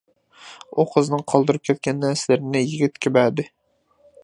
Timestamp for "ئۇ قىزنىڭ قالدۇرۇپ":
0.71-1.67